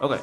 [0.00, 0.16] Ok.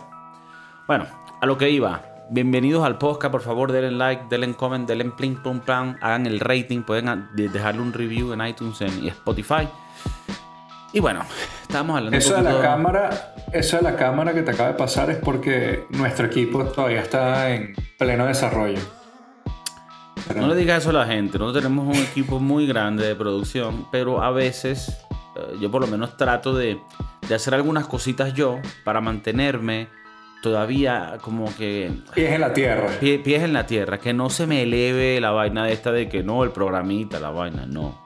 [0.87, 1.05] Bueno,
[1.41, 2.01] a lo que iba.
[2.29, 6.39] Bienvenidos al podcast, por favor denle like, denle comment, denle pling plum plan, hagan el
[6.39, 9.67] rating, pueden dejarle un review en iTunes y Spotify.
[10.93, 11.21] Y bueno,
[11.63, 15.09] estamos hablando eso de la cámara, eso de la cámara que te acaba de pasar
[15.09, 18.79] es porque nuestro equipo todavía está en pleno desarrollo.
[20.35, 23.87] No le digas eso a la gente, nosotros tenemos un equipo muy grande de producción,
[23.91, 25.03] pero a veces
[25.35, 26.79] eh, yo por lo menos trato de,
[27.27, 29.87] de hacer algunas cositas yo para mantenerme
[30.41, 31.91] todavía como que...
[32.13, 32.89] Pies en la tierra.
[32.99, 36.21] pies en la tierra, que no se me eleve la vaina de esta de que
[36.21, 37.97] no, el programita, la vaina, no.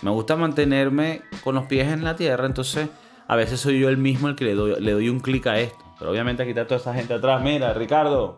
[0.00, 2.88] Me gusta mantenerme con los pies en la tierra, entonces
[3.26, 5.58] a veces soy yo el mismo el que le doy, le doy un clic a
[5.58, 5.78] esto.
[5.98, 7.42] Pero obviamente quitar toda esa gente atrás.
[7.42, 8.36] Mira, Ricardo,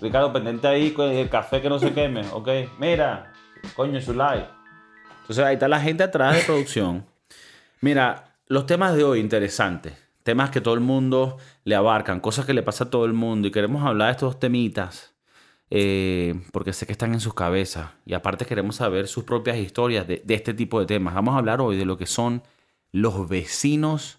[0.00, 2.48] Ricardo, pendiente ahí con el café que no se queme, ok.
[2.78, 3.32] Mira,
[3.74, 4.48] coño, su like.
[5.22, 7.06] Entonces ahí está la gente atrás de producción.
[7.80, 9.94] Mira, los temas de hoy interesantes
[10.24, 13.46] temas que todo el mundo le abarcan, cosas que le pasa a todo el mundo
[13.46, 15.14] y queremos hablar de estos temitas
[15.70, 20.06] eh, porque sé que están en sus cabezas y aparte queremos saber sus propias historias
[20.06, 21.14] de, este tipo de temas.
[21.14, 22.42] Vamos a hablar hoy de lo que son
[22.92, 24.18] los vecinos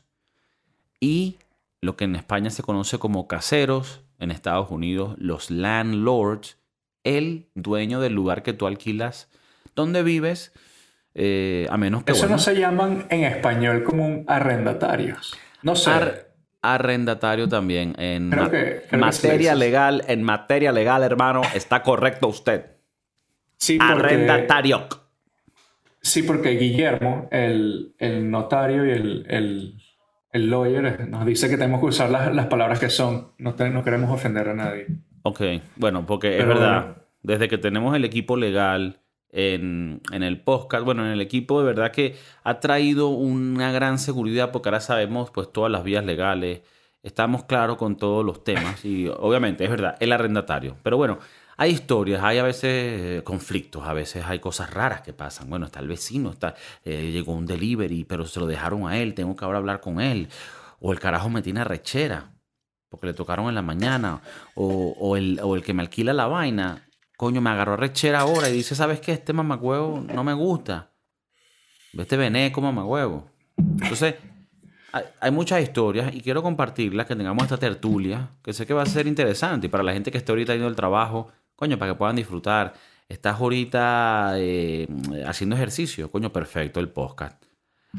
[0.99, 1.37] y
[1.81, 6.57] lo que en España se conoce como caseros, en Estados Unidos los landlords,
[7.03, 9.29] el dueño del lugar que tú alquilas,
[9.75, 10.51] donde vives,
[11.17, 12.11] eh, a menos que...
[12.11, 15.33] Eso no se llaman en español como arrendatarios.
[15.61, 15.91] No sé.
[16.61, 17.95] arrendatario también.
[17.97, 18.29] En
[18.91, 22.65] materia legal, en materia legal, hermano, está correcto usted.
[23.57, 24.87] Sí, arrendatario.
[26.01, 27.95] Sí, porque Guillermo, el,
[28.29, 29.79] notario y el,
[30.33, 33.31] lawyer, nos dice que tenemos que usar las, palabras que son.
[33.37, 34.87] No, no, queremos ofender a nadie.
[35.23, 35.41] Ok,
[35.77, 36.97] bueno, porque es verdad.
[37.23, 38.99] Desde que tenemos el equipo legal
[39.35, 44.51] en, el podcast, bueno, en el equipo, de verdad que ha traído una gran seguridad
[44.51, 46.61] porque ahora sabemos pues todas las vías legales,
[47.03, 50.77] estamos claros con todos los temas y obviamente es verdad, el arrendatario.
[50.83, 51.19] Pero bueno,
[51.57, 55.49] hay historias, hay a veces conflictos, a veces hay cosas raras que pasan.
[55.49, 56.55] Bueno, está el vecino, está,
[56.85, 59.99] eh, llegó un delivery, pero se lo dejaron a él, tengo que ahora hablar con
[59.99, 60.29] él.
[60.79, 62.31] O el carajo me tiene rechera
[62.89, 64.21] porque le tocaron en la mañana.
[64.55, 66.85] O, o, el, o el que me alquila la vaina
[67.17, 69.13] coño, me agarró rechera ahora y dice, ¿sabes qué?
[69.13, 70.91] Este mamagüevo no me gusta.
[71.93, 73.29] Este veneco mamagüevo.
[73.57, 74.15] Entonces,
[75.19, 78.85] hay, muchas historias y quiero compartirlas, que tengamos esta tertulia, que sé que va a
[78.85, 81.97] ser interesante y para la gente que esté ahorita yendo al trabajo, coño, para que
[81.97, 82.73] puedan disfrutar.
[83.07, 84.87] Estás ahorita eh,
[85.25, 87.43] haciendo ejercicio, coño, perfecto el podcast.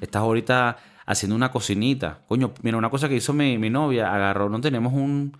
[0.00, 0.76] Estás ahorita
[1.06, 2.24] haciendo una cocinita.
[2.26, 5.36] Coño, mira, una cosa que hizo mi, mi novia, agarró, no tenemos un,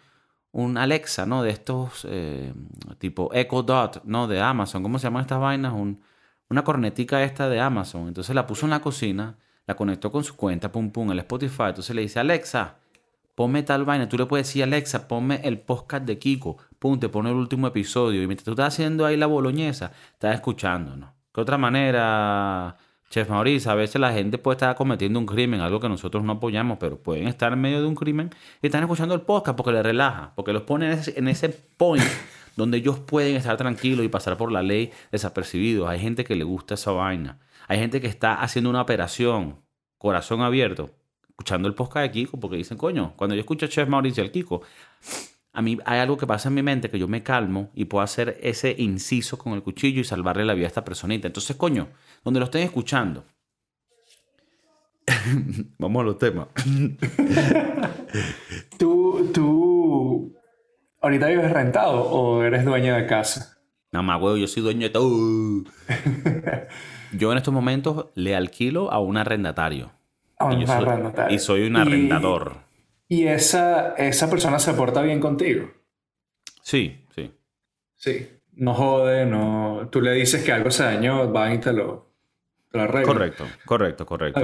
[0.56, 1.42] un Alexa, ¿no?
[1.42, 2.54] De estos eh,
[2.96, 4.26] tipo Echo Dot, ¿no?
[4.26, 4.82] De Amazon.
[4.82, 5.74] ¿Cómo se llaman estas vainas?
[6.48, 8.08] una cornetica esta de Amazon.
[8.08, 11.64] Entonces la puso en la cocina, la conectó con su cuenta, pum, pum, el Spotify.
[11.68, 12.76] Entonces le dice, Alexa,
[13.34, 14.08] ponme tal vaina.
[14.08, 16.56] Tú le puedes decir, Alexa, ponme el podcast de Kiko.
[16.78, 18.22] Pum, te pone el último episodio.
[18.22, 21.12] Y mientras tú estás haciendo ahí la boloñesa, estás escuchando, ¿no?
[21.34, 22.78] ¿Qué otra manera
[23.10, 26.32] Chef Mauricio, a veces la gente puede estar cometiendo un crimen, algo que nosotros no
[26.32, 28.30] apoyamos, pero pueden estar en medio de un crimen
[28.60, 32.02] y están escuchando el podcast porque les relaja, porque los pone en ese, point
[32.56, 35.88] donde ellos pueden estar tranquilos y pasar por la ley desapercibidos.
[35.88, 37.38] Hay gente que le gusta esa vaina.
[37.68, 39.60] Hay gente que está haciendo una operación,
[39.98, 40.90] corazón abierto,
[41.28, 44.32] escuchando el podcast de Kiko, porque dicen, coño, cuando yo escucho a Chef Mauricio el
[44.32, 44.62] Kiko,
[45.56, 48.04] a mí hay algo que pasa en mi mente que yo me calmo y puedo
[48.04, 51.28] hacer ese inciso con el cuchillo y salvarle la vida a esta personita.
[51.28, 51.88] Entonces, coño,
[52.22, 53.24] donde lo estén escuchando.
[55.78, 56.48] Vamos a los temas.
[58.78, 60.36] ¿Tú, ¿Tú
[61.00, 63.56] ahorita vives rentado o eres dueño de casa?
[63.92, 65.08] Más huevo, yo soy dueño de todo.
[67.12, 69.90] yo en estos momentos le alquilo a un arrendatario.
[70.38, 71.34] A un arrendatario.
[71.34, 72.56] y soy un arrendador.
[72.56, 72.65] ¿Y
[73.08, 75.70] esa, esa persona se porta bien contigo?
[76.62, 77.32] Sí, sí.
[77.94, 78.28] Sí.
[78.52, 79.88] No jode, no.
[79.90, 82.14] Tú le dices que algo se dañó, va y te lo,
[82.72, 83.06] te.
[83.06, 84.42] Correcto, correcto, correcto.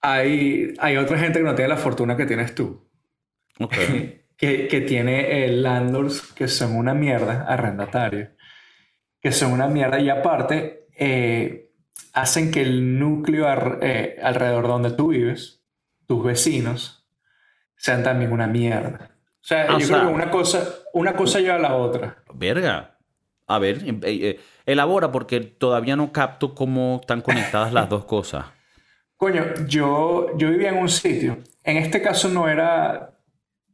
[0.00, 2.86] Hay, hay otra gente que no tiene la fortuna que tienes tú.
[3.58, 4.24] Okay.
[4.36, 8.30] que, que tiene landlords que son una mierda, arrendatarios,
[9.20, 11.70] que son una mierda y aparte eh,
[12.12, 13.46] hacen que el núcleo
[13.80, 15.62] eh, alrededor donde tú vives,
[16.06, 17.03] tus vecinos,
[17.84, 19.10] sean también una mierda.
[19.10, 22.16] O sea, ah, yo creo que una cosa, una cosa lleva a la otra.
[22.32, 22.96] Verga.
[23.46, 28.46] A ver, eh, eh, elabora porque todavía no capto cómo están conectadas las dos cosas.
[29.18, 31.40] Coño, yo, yo vivía en un sitio.
[31.62, 33.18] En este caso no era,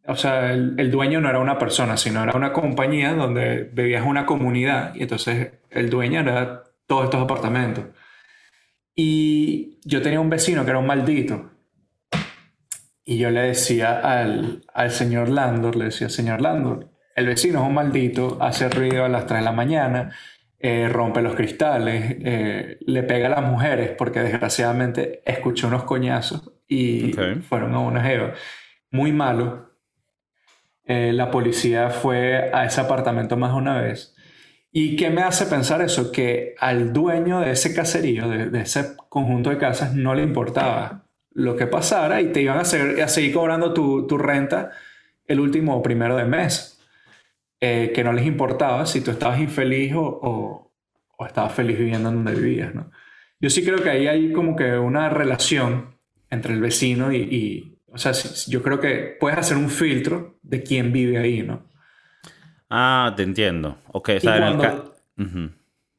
[0.04, 4.26] o sea, el, dueño no era una persona, sino era una compañía donde vivías una
[4.26, 7.84] comunidad y entonces el dueño era todos estos apartamentos.
[8.92, 11.59] Y yo tenía un vecino que era un maldito
[13.04, 17.66] y yo le decía al, al señor Landor, le decía, señor Landor, el vecino es
[17.66, 20.12] un maldito, hace ruido a las 3 de la mañana,
[20.58, 26.52] eh, rompe los cristales, eh, le pega a las mujeres porque desgraciadamente escuchó unos coñazos
[26.68, 27.12] y
[27.48, 28.34] fueron a una jeva.
[28.90, 29.70] Muy malo.
[30.84, 34.14] Eh, la policía fue a ese apartamento más de una vez.
[34.70, 36.12] ¿Y qué me hace pensar eso?
[36.12, 41.56] Que al dueño de ese caserío, de, ese conjunto de casas, no le importaba lo
[41.56, 44.70] que pasara y te iban a, a seguir cobrando tu, tu, renta
[45.26, 46.80] el último primero de mes.
[47.62, 50.72] Eh, que no les importaba si tú estabas infeliz o,
[51.18, 52.90] o, estabas feliz viviendo en donde vivías, ¿no?
[53.38, 55.94] Yo sí creo que ahí hay como que una relación
[56.30, 58.12] entre el vecino y, o sea,
[58.48, 61.66] yo creo que puedes hacer un filtro de quién vive ahí, ¿no?
[62.70, 63.76] Ah, te entiendo.
[63.92, 64.10] Ok,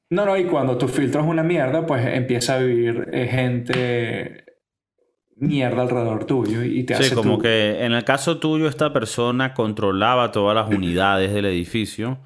[0.10, 4.40] No, no, y cuando tu filtro es una mierda, pues empieza a vivir eh, gente
[5.41, 10.31] mierda alrededor tuyo y te sí, como que en el caso tuyo esta persona controlaba
[10.31, 12.19] todas las unidades del edificio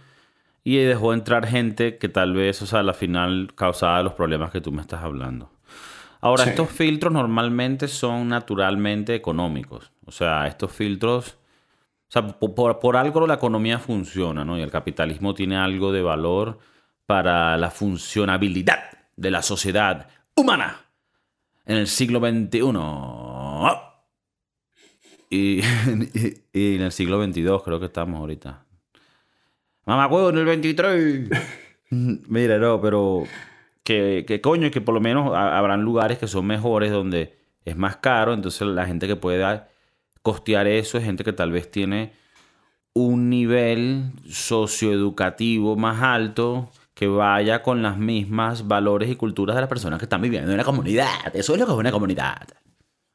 [0.63, 4.51] y dejó entrar gente que tal vez, o sea, a la final causaba los problemas
[4.51, 5.50] que tú me estás hablando.
[6.19, 9.91] Ahora, estos filtros normalmente son naturalmente económicos.
[10.06, 11.38] O sea, estos filtros...
[12.07, 14.57] O sea, por, por algo la economía funciona, ¿no?
[14.57, 16.59] Y el capitalismo tiene algo de valor
[17.06, 20.85] para la funcionabilidad de la sociedad humana
[21.65, 22.59] en el siglo XXI.
[25.27, 25.59] Y,
[26.53, 28.63] y, en el siglo XXII creo que estamos ahorita.
[29.85, 31.29] Mamá, huevo, en el 23.
[31.89, 33.23] Mira, no, pero
[33.83, 37.97] que, que coño, que por lo menos habrán lugares que son mejores donde es más
[37.97, 39.63] caro, entonces la gente que puede
[40.21, 42.13] costear eso es gente que tal vez tiene
[42.94, 49.69] un nivel socioeducativo más alto que vaya con las mismas valores y culturas de las
[49.69, 51.36] personas que están viviendo en la comunidad.
[51.36, 52.47] Eso es lo que es una comunidad.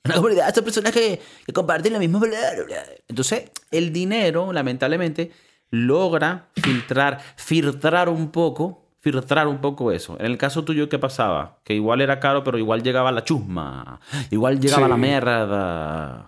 [0.04, 3.02] Una comunidad son personas que, que comparten la misma valores.
[3.08, 5.32] Entonces, el dinero, lamentablemente,
[5.70, 10.16] logra filtrar, filtrar un poco, filtrar un poco eso.
[10.20, 11.58] En el caso tuyo, ¿qué pasaba?
[11.64, 14.00] Que igual era caro, pero igual llegaba la chusma,
[14.30, 16.26] igual llegaba la mierda.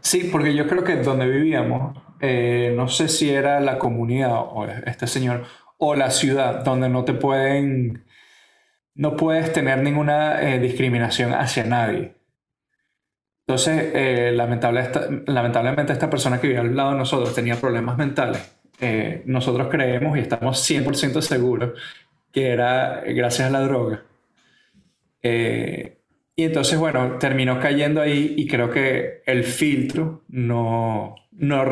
[0.00, 4.66] Sí, porque yo creo que donde vivíamos, eh, no sé si era la comunidad o
[4.86, 5.44] este señor,
[5.86, 8.04] o la ciudad donde no te pueden,
[8.94, 12.14] no puedes tener ninguna eh, discriminación hacia nadie.
[13.46, 14.88] Entonces, eh, lamentable
[15.26, 18.56] lamentablemente esta persona que vivía al lado de nosotros tenía problemas mentales.
[18.80, 21.78] Eh, nosotros creemos y estamos 100% seguros
[22.32, 24.02] que era gracias a la droga.
[25.22, 31.64] y entonces, bueno, terminó cayendo ahí y creo que el filtro no, no lo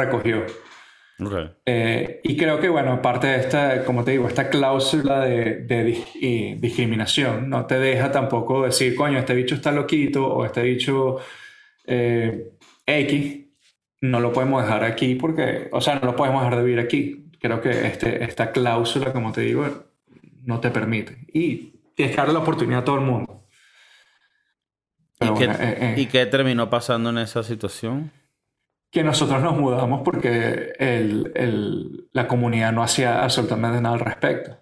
[1.66, 7.48] Eh, y creo que, bueno, aparte de esta, como te digo, esta cláusula de, discriminación,
[7.48, 11.18] no te deja tampoco decir, coño, este bicho está loquito o este bicho
[11.86, 12.52] eh,
[12.86, 13.46] X,
[14.00, 17.30] no lo podemos dejar aquí porque, o sea, no lo podemos dejar de vivir aquí.
[17.40, 19.66] Creo que este, esta cláusula, como te digo,
[20.44, 21.18] no te permite.
[21.32, 23.46] Y tienes que darle la oportunidad a todo el mundo.
[25.20, 28.10] Eh, ¿Y qué terminó pasando en esa situación?
[28.92, 34.58] Que nosotros nos mudamos porque el, el, la comunidad no hacía absolutamente nada al respecto.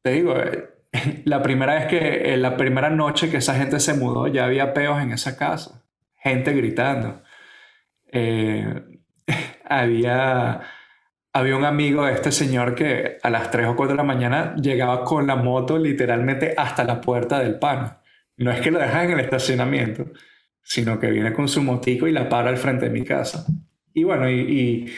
[0.00, 0.70] Te digo, eh,
[1.24, 4.72] la primera vez que, eh, la primera noche que esa gente se mudó, ya había
[4.72, 5.82] peos en esa casa,
[6.14, 7.22] gente gritando.
[8.12, 8.80] Eh,
[9.64, 10.60] había,
[11.32, 14.54] había un amigo de este señor que a las 3 o 4 de la mañana
[14.54, 17.98] llegaba con la moto literalmente hasta la puerta del pan.
[18.36, 20.06] No es que lo dejan en el estacionamiento,
[20.64, 23.46] sino que viene con su motico y la para al frente de mi casa.
[23.92, 24.90] Y bueno, y,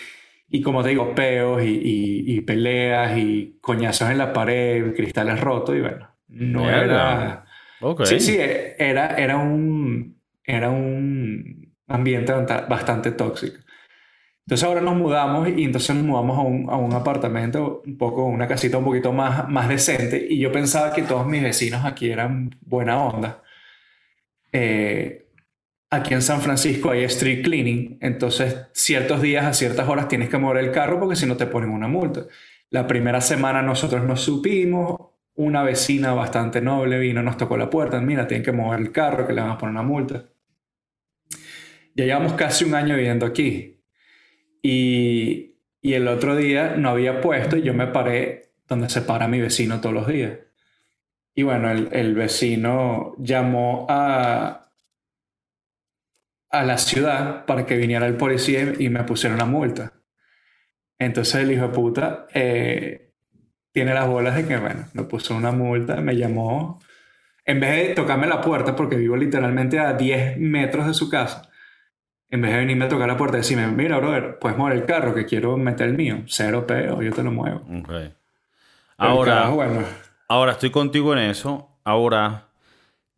[0.48, 5.80] y, como te digo, peos y, peleas y coñazos en la pared, cristales rotos y
[5.80, 7.44] bueno, no era...
[8.04, 13.58] Sí, sí, era, era, un, era un ambiente bastante tóxico.
[14.46, 18.24] Entonces ahora nos mudamos y entonces nos mudamos a un, a un, apartamento, un poco,
[18.24, 22.10] una casita un poquito más, más decente y yo pensaba que todos mis vecinos aquí
[22.10, 23.42] eran buena onda.
[24.52, 25.25] Eh,
[25.88, 30.36] Aquí en San Francisco hay street cleaning, entonces ciertos días a ciertas horas tienes que
[30.36, 32.26] mover el carro porque si no te ponen una multa.
[32.70, 35.00] La primera semana nosotros nos supimos,
[35.36, 39.26] una vecina bastante noble vino, nos tocó la puerta, mira, tienen que mover el carro
[39.26, 40.24] que le van a poner una multa.
[41.94, 43.80] Ya llevamos casi un año viviendo aquí
[44.62, 49.28] y, y el otro día no había puesto y yo me paré donde se para
[49.28, 50.32] mi vecino todos los días.
[51.32, 54.65] Y bueno, el, el vecino llamó a,
[56.60, 59.92] a la ciudad para que viniera el policía y me pusiera una multa.
[60.98, 63.12] Entonces el hijo de puta eh,
[63.72, 66.80] tiene las bolas de que, bueno, me puso una multa, me llamó.
[67.44, 71.50] En vez de tocarme la puerta, porque vivo literalmente a 10 metros de su casa,
[72.28, 74.84] En vez de venirme a tocar la puerta y decirme, mira, brother, puedes mover el
[74.84, 76.22] carro que quiero meter el mío.
[76.26, 77.60] Cero peo, yo te lo muevo.
[77.82, 78.14] Okay.
[78.96, 79.84] Ahora, bueno.
[80.28, 81.78] ahora estoy contigo en eso.
[81.84, 82.45] Ahora,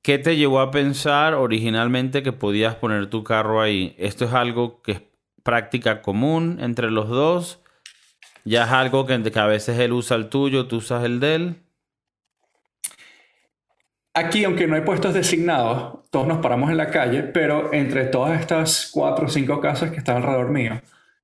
[0.02, 3.95] ¿qué te llevó a pensar originalmente que podías poner tu carro ahí?
[3.99, 5.02] ¿Esto es algo que es
[5.43, 7.61] práctica común entre los dos?
[8.45, 11.35] ¿Ya es algo que, que a veces él usa el tuyo, tú usas el de
[11.35, 11.57] él?
[14.14, 18.40] Aquí, aunque no hay puestos designados, todos nos paramos en la calle, pero entre todas
[18.40, 20.81] estas cuatro o cinco casas que están alrededor mío,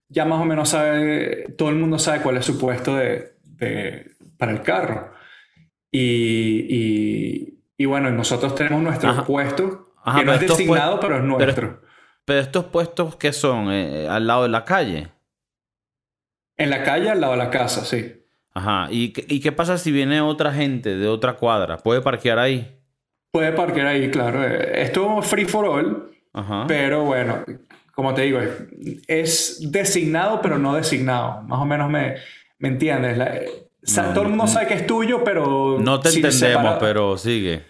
[0.09, 3.33] ya más o menos sabe, todo el mundo sabe cuál es su puesto de,
[4.39, 5.13] para el carro.
[5.91, 11.81] Y, y, bueno, nosotros tenemos nuestro puesto, que no es designado, pero es nuestro.
[12.25, 13.71] Pero, estos puestos, ¿qué son?
[13.71, 15.09] Eh, ¿Al lado de la calle?
[16.57, 18.25] En la calle, al lado de la casa, sí.
[18.55, 18.87] Ajá.
[18.91, 21.79] ¿Y, ¿Y qué pasa si viene otra gente de otra cuadra?
[21.79, 22.81] ¿Puede parquear ahí?
[23.33, 24.45] Puede parquear ahí, claro.
[24.45, 26.11] Esto es free for all.
[26.33, 26.65] Ajá.
[26.69, 27.45] Pero bueno,
[27.95, 28.41] como te digo,
[29.09, 31.43] es designado, pero no designado.
[31.43, 32.15] Más o menos me,
[32.59, 33.19] me entiendes.
[34.15, 35.79] Todo el mundo sabe que es tuyo, pero...
[35.81, 37.65] No te entendemos, pero sigue.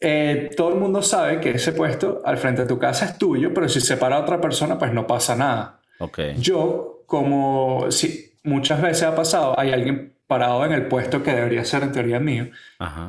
[0.00, 3.54] Eh, todo el mundo sabe que ese puesto al frente de tu casa es tuyo,
[3.54, 5.80] pero si se para a otra persona, pues no pasa nada.
[5.98, 6.34] Okay.
[6.38, 11.64] Yo, como si muchas veces ha pasado, hay alguien parado en el puesto que debería
[11.64, 12.48] ser en teoría mío.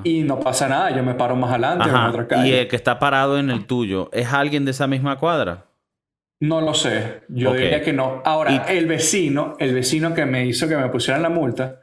[0.03, 2.49] Y no pasa nada, yo me paro más adelante en otra calle.
[2.49, 5.65] Y el que está parado en el tuyo, ¿es alguien de esa misma cuadra?
[6.43, 8.21] No lo sé, yo diría que no.
[8.25, 11.79] Ahora, el vecino, el vecino que me hizo que me pusieran la multa,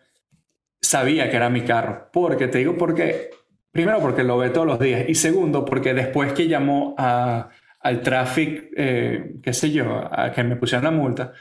[0.81, 2.11] sabía que era mi carro.
[2.13, 3.31] Porque te digo porque,
[3.73, 7.49] primero porque lo ve todos los días y segundo porque después que llamó a,
[7.81, 11.33] al tráfico, eh, qué sé yo, a que me pusieran la multa,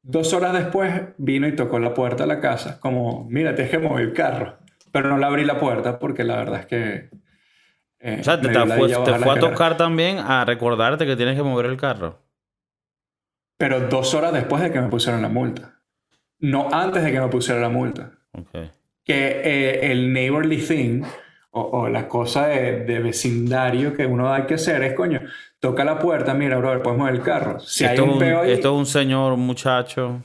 [0.00, 3.78] Dos horas después vino y tocó la puerta de la casa, como, mira, tienes que
[3.78, 4.56] mover el carro.
[4.90, 7.10] Pero no le abrí la puerta porque la verdad es que...
[8.00, 11.76] Eh, o sea, te, fue, a tocar también a recordarte que tienes que mover el
[11.76, 12.27] carro.
[13.58, 15.80] Pero dos horas después de que me pusieron la multa.
[16.38, 18.12] No antes de que me pusieran la multa.
[18.32, 18.70] Okay.
[19.04, 21.02] Que eh, el neighborly thing
[21.50, 25.20] o, la cosa de, de, vecindario que uno hay que hacer es, coño,
[25.58, 27.58] toca la puerta, mira, bro, podemos mover el carro.
[27.60, 30.22] Si esto hay un, peo ahí, Esto es un señor, un muchacho.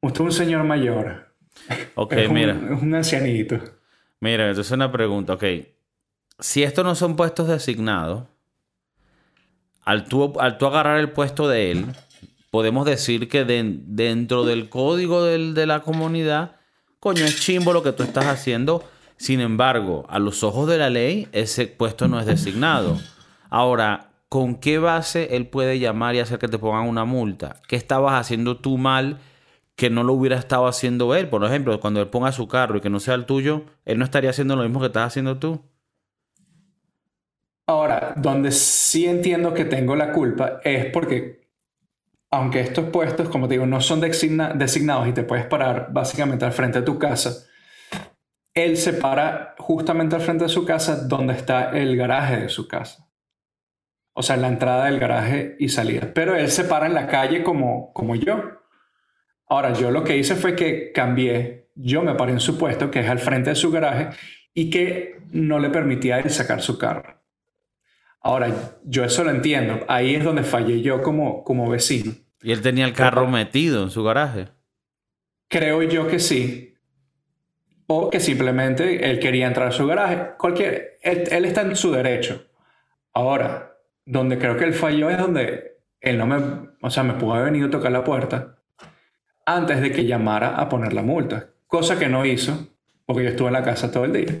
[0.00, 1.28] Usted es un señor mayor.
[1.94, 2.52] Ok, mira.
[2.52, 3.58] es un ancianito.
[4.20, 5.44] Mira, entonces una pregunta, ok.
[6.38, 8.24] Si estos no son puestos designados,
[9.84, 11.86] al tú, al tú agarrar el puesto de él,
[12.50, 16.56] podemos decir que dentro del código de la comunidad,
[16.98, 18.84] coño, es chimbo lo que tú estás haciendo.
[19.16, 22.98] Sin embargo, a los ojos de la ley, ese puesto no es designado.
[23.50, 27.60] Ahora, ¿con qué base él puede llamar y hacer que te pongan una multa?
[27.68, 29.18] ¿Qué estabas haciendo tú mal
[29.76, 31.28] que no lo hubiera estado haciendo él?
[31.28, 34.04] Por ejemplo, cuando él ponga su carro y que no sea el tuyo, él no
[34.04, 35.60] estaría haciendo lo mismo que estás haciendo tú.
[37.66, 41.39] Ahora, donde sí entiendo que tengo la culpa es porque,
[42.30, 46.52] aunque estos puestos, como te digo, no son designados y te puedes parar básicamente al
[46.52, 47.46] frente de tu casa,
[48.54, 52.66] él se para justamente al frente de su casa donde está el garaje de su
[52.66, 53.10] casa
[54.12, 56.10] o sea, la entrada del garaje y salida.
[56.14, 58.42] Pero él se para en la calle como, como yo.
[59.46, 63.00] Ahora, yo lo que hice fue que cambié, yo me paré en su puesto, que
[63.00, 64.10] es al frente de su garaje,
[64.52, 67.19] y que no le permitía él sacar su carro.
[68.20, 68.52] Ahora,
[68.84, 69.84] yo eso lo entiendo.
[69.88, 72.12] Ahí es donde fallé yo como, como vecino.
[72.42, 74.48] ¿Y él tenía el carro metido en su garaje?
[75.48, 76.74] Creo yo que sí.
[77.86, 80.32] O que simplemente él quería entrar a su garaje.
[80.38, 82.46] Cualquier, él, él está en su derecho.
[83.12, 87.34] Ahora, donde creo que él falló es donde él no me, o sea, me pudo
[87.34, 88.56] haber venido a tocar la puerta
[89.44, 92.68] antes de que llamara a poner la multa, cosa que no hizo
[93.10, 94.40] porque yo estuve en la casa todo el día.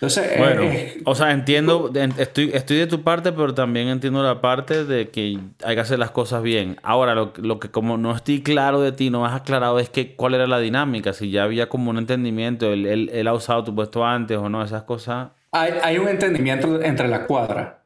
[0.00, 0.62] Entonces, bueno,
[1.06, 5.40] o sea, entiendo, estoy, estoy de tu parte, pero también entiendo la parte de que
[5.64, 6.76] hay que hacer las cosas bien.
[6.84, 10.14] Ahora, lo, lo que como no estoy claro de ti, no has aclarado es que
[10.14, 13.74] cuál era la dinámica, si ya había como un entendimiento, él, él, ha usado tu
[13.74, 15.30] puesto antes o no, esas cosas.
[15.50, 17.84] Hay, hay un entendimiento entre la cuadra.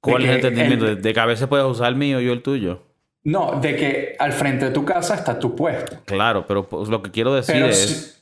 [0.00, 0.94] ¿Cuál es el entendimiento?
[0.94, 2.84] ¿De que a veces puedes usar el mío y yo el tuyo?
[3.24, 5.98] No, de que al frente de tu casa está tu puesto.
[6.04, 8.19] Claro, pero pues, lo que quiero decir es...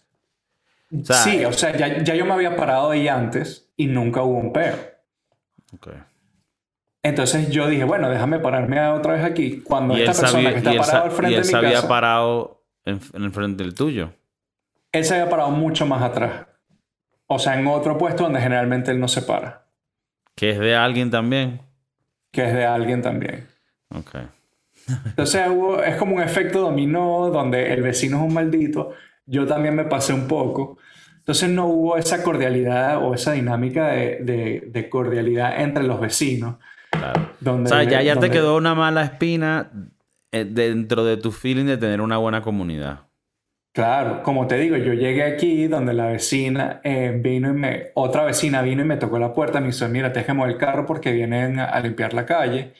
[0.90, 4.52] sí, o sea, ya, ya, yo me había parado ahí antes y nunca hubo un
[4.52, 4.76] peo.
[5.74, 5.88] Ok.
[7.02, 9.60] Entonces yo dije, bueno, déjame pararme otra vez aquí.
[9.60, 11.60] Cuando esta persona que está parado al frente de mi casa...
[11.60, 14.12] Y él se había parado en, en el frente del tuyo.
[14.92, 16.46] Él se había parado mucho más atrás.
[17.26, 19.66] O sea, en otro puesto donde generalmente él no se para.
[20.34, 21.60] ¿Que es de alguien también?
[22.30, 23.46] que es de alguien también.
[23.94, 24.16] Ok.
[25.06, 28.92] Entonces hubo, es como un efecto dominó donde el vecino es un maldito,
[29.28, 30.78] yo también me pasé un poco.
[31.18, 36.56] Entonces no hubo esa cordialidad o esa dinámica de, de, cordialidad entre los vecinos.
[36.90, 37.30] Claro.
[37.44, 39.70] o sea, ya, ya te quedó una mala espina
[40.32, 43.08] eh, dentro de tu feeling de tener una buena comunidad.
[43.72, 48.24] Claro, como te digo, yo llegué aquí donde la vecina eh, vino y me, otra
[48.24, 51.60] vecina vino y me tocó la puerta, me dijo, mira, te el carro porque vienen
[51.60, 52.72] a, limpiar la calle,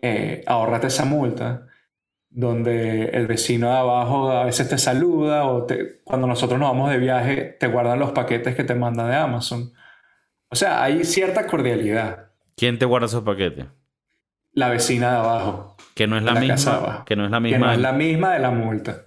[0.00, 1.66] eh, ahorrate esa multa,
[2.34, 5.66] donde el vecino de abajo a veces te saluda o
[6.02, 9.72] cuando nosotros nos vamos de viaje te guardan los paquetes que te mandan de Amazon.
[10.48, 12.30] O sea, hay cierta cordialidad.
[12.56, 13.66] ¿Quién te guarda esos paquetes?
[14.52, 15.76] La vecina de abajo.
[15.94, 17.04] Que no es la, misma.
[17.06, 17.58] Que no es la misma.
[17.58, 19.02] Que no es la misma de la multa.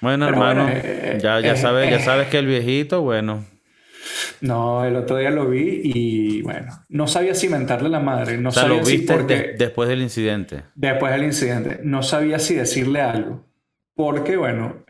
[0.00, 2.02] Bueno, hermano, eh, ya, ya, eh, sabes, ya eh.
[2.02, 3.44] sabes que el viejito, bueno.
[4.40, 8.38] No, el otro día lo vi y bueno, no sabía cimentarle la madre.
[8.38, 10.64] No o sea, lo viste después del incidente.
[10.74, 11.80] Después del incidente.
[11.82, 13.44] No sabía si decirle algo.
[13.94, 14.84] Porque, bueno,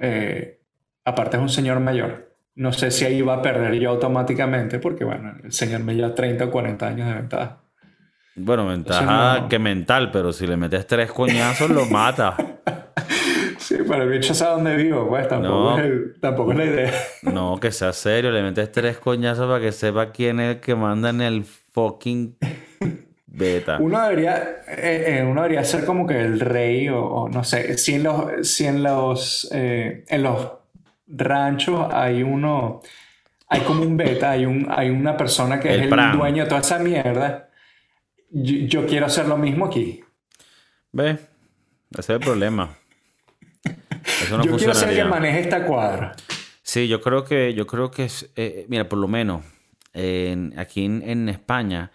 [1.04, 2.36] aparte es un señor mayor.
[2.54, 6.14] No sé si ahí va a perder yo automáticamente, porque, bueno, el señor me lleva
[6.14, 7.60] 30 o 40 años de ventaja.
[8.34, 12.36] Bueno, ventaja que mental, pero si le metes tres coñazos, lo mata.
[13.76, 16.92] Sí, pero el bicho sabe dónde vivo, pues tampoco, es, tampoco es la idea.
[17.22, 20.74] No, que sea serio, le metes tres coñazos para que sepa quién es el que
[20.74, 22.38] manda en el fucking
[23.26, 23.76] beta.
[23.80, 27.94] Uno debería, eh, eh, uno debería ser como que el rey o, no sé, si
[27.94, 30.52] en los, si en los, eh, en los
[31.06, 32.80] ranchos hay uno,
[33.48, 36.62] hay como un beta, hay, un, hay una persona que es el dueño de toda
[36.62, 37.50] esa mierda.
[38.30, 40.02] Yo, quiero hacer lo mismo aquí.
[40.92, 41.18] Ve,
[41.90, 42.70] ese es el problema.
[44.26, 46.14] Eso no yo quiero ser que maneje esta cuadra.
[46.62, 49.44] Sí, yo creo que, yo creo que es, eh, mira, por lo menos
[50.56, 51.90] aquí en, España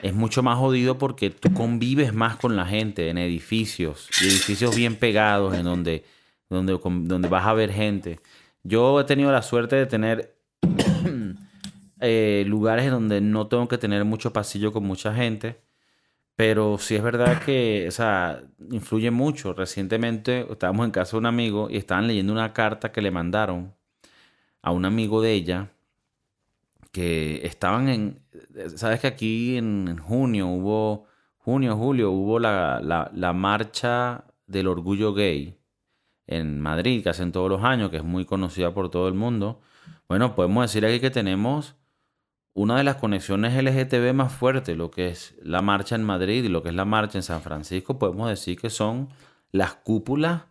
[0.00, 4.74] es mucho más jodido porque tú convives más con la gente en edificios, y edificios
[4.74, 6.04] bien pegados, en donde,
[6.48, 8.20] donde, donde vas a ver gente.
[8.62, 10.34] Yo he tenido la suerte de tener
[12.00, 15.65] eh, lugares en donde no tengo que tener mucho pasillo con mucha gente
[16.36, 19.54] pero sí es verdad que, o sea, influye mucho.
[19.54, 23.74] Recientemente estábamos en casa de un amigo y estaban leyendo una carta que le mandaron
[24.62, 25.70] a un amigo de ella
[26.92, 28.20] que estaban en,
[28.76, 31.06] sabes que aquí en, junio hubo,
[31.38, 35.58] junio, julio, hubo la, la, marcha del orgullo gay
[36.26, 39.60] en Madrid, que hacen todos los años, que es muy conocida por todo el mundo.
[40.08, 41.75] Bueno, podemos decir aquí que tenemos
[42.56, 46.48] una de las conexiones LGTB más fuertes, lo que es la marcha en Madrid y
[46.48, 49.10] lo que es la marcha en San Francisco, podemos decir que son
[49.52, 50.44] las cúpulas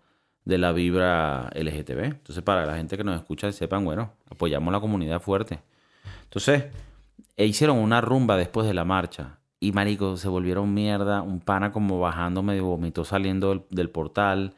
[0.45, 2.03] de la vibra LGTB.
[2.03, 5.63] Entonces, para la gente que nos escucha, sepan, bueno, apoyamos la comunidad fuerte.
[6.25, 6.65] Entonces,
[7.35, 9.39] e hicieron una rumba después de la marcha.
[9.59, 11.23] Y marico, se volvieron mierda.
[11.23, 14.53] Un pana como bajando medio vomitó saliendo del, del portal.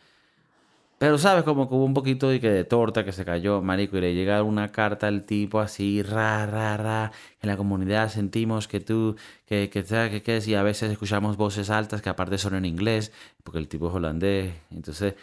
[1.00, 3.98] Pero sabes, como que hubo un poquito de, que de torta que se cayó, marico,
[3.98, 8.68] y le llega una carta al tipo así, ra, ra, ra, en la comunidad sentimos
[8.68, 12.56] que tú, que, que, que, que, y a veces escuchamos voces altas que aparte son
[12.56, 13.12] en inglés,
[13.44, 15.14] porque el tipo es holandés, entonces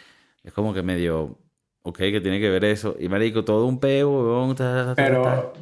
[0.45, 1.39] es como que medio,
[1.81, 4.55] ok, que tiene que ver eso, y marico, todo un peo,
[4.95, 5.53] pero,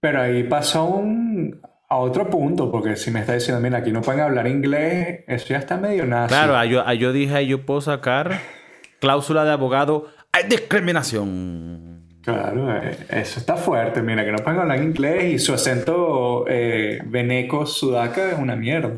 [0.00, 4.02] pero ahí pasó un, a otro punto, porque si me está diciendo, mira, aquí no
[4.02, 6.26] pueden hablar inglés, eso ya está medio nada.
[6.26, 8.38] Claro, yo, yo dije, yo puedo sacar
[9.02, 12.04] cláusula de abogado, hay discriminación.
[12.22, 14.00] Claro, eh, eso está fuerte.
[14.00, 18.94] Mira, que no pueden hablar inglés y su acento eh, veneco sudaca es una mierda.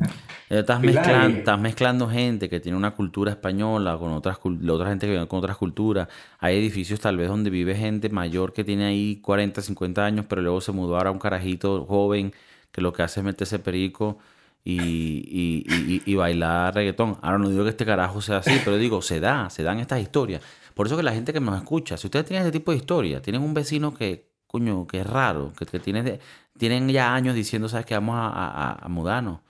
[0.51, 5.13] Estás mezclando, estás mezclando gente que tiene una cultura española con otras, otra gente que
[5.13, 6.07] viene con otras culturas.
[6.39, 10.43] Hay edificios tal vez donde vive gente mayor que tiene ahí 40, 50 años, pero
[10.43, 12.35] luego se mudó ahora a un carajito joven
[12.71, 14.19] que lo que hace es meterse perico
[14.65, 17.19] y, y, bailar reggaetón.
[17.21, 20.01] Ahora no digo que este carajo sea así, pero digo, se da, se dan estas
[20.01, 20.41] historias.
[20.73, 23.21] Por eso que la gente que nos escucha, si ustedes tienen este tipo de historia,
[23.21, 26.19] tienen un vecino que, coño, que es raro, que, tiene,
[26.59, 29.41] tienen ya años diciendo, sabes que vamos a, a, mudarnos.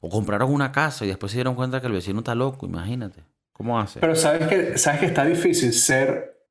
[0.00, 3.24] O compraron una casa y después se dieron cuenta que el vecino está loco, imagínate.
[3.52, 4.00] ¿Cómo hace?
[4.00, 6.46] Pero sabes que, sabes que está difícil ser,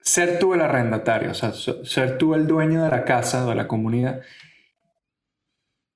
[0.00, 3.66] ser tú el arrendatario, o sea, ser tú el dueño de la casa, de la
[3.66, 4.20] comunidad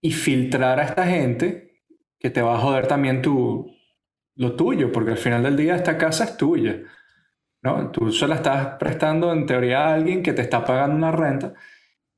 [0.01, 1.83] y filtrar a esta gente
[2.19, 3.73] que te va a joder también tu,
[4.37, 6.81] lo tuyo, porque al final del día esta casa es tuya.
[7.63, 7.91] ¿no?
[7.91, 11.55] Tú solo estás prestando en teoría a alguien que te está pagando una renta.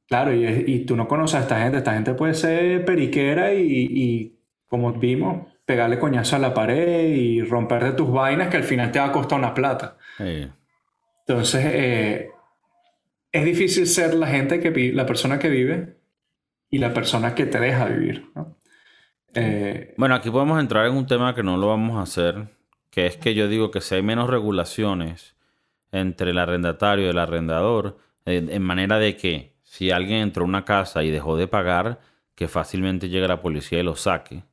[0.06, 1.78] Claro, y, y tú no conoces a esta gente.
[1.78, 7.42] Esta gente puede ser periquera y, y, como vimos, pegarle coñazo a la pared y
[7.42, 9.96] romper de tus vainas que al final te va a costar una plata.
[11.26, 12.30] Entonces, eh,
[13.32, 15.99] es difícil ser la gente que la persona que vive
[16.70, 18.30] y la persona que te deja vivir.
[19.34, 22.48] Eh, bueno, aquí podemos entrar en un tema que no lo vamos a hacer,
[22.90, 25.34] que es que yo digo que si hay menos regulaciones
[25.92, 30.48] entre el arrendatario y el arrendador, eh, en manera de que si alguien entró a
[30.48, 32.00] una casa y dejó de pagar,
[32.34, 34.44] que fácilmente llegue la policía y lo saque.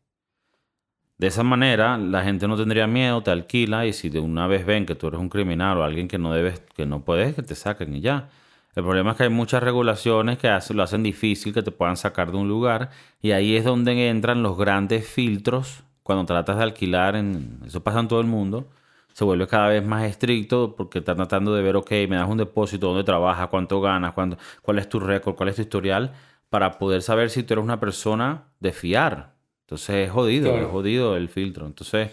[1.17, 4.65] De esa manera, la gente no tendría miedo, te alquila y si de una vez
[4.65, 7.41] ven que tú eres un criminal o alguien que no debes, que no puedes, que
[7.41, 8.29] te saquen y ya.
[8.77, 12.31] El problema es que hay muchas regulaciones que lo hacen difícil que te puedan sacar
[12.31, 17.15] de un lugar y ahí es donde entran los grandes filtros cuando tratas de alquilar,
[17.15, 18.69] en, eso pasa en todo el mundo,
[19.13, 22.37] se vuelve cada vez más estricto porque estás tratando de ver, ok, me das un
[22.37, 26.13] depósito, dónde trabajas, cuánto ganas, cuánto, cuál es tu récord, cuál es tu historial,
[26.49, 29.33] para poder saber si tú eres una persona de fiar.
[29.61, 31.65] Entonces es jodido, es jodido el filtro.
[31.65, 32.11] Entonces,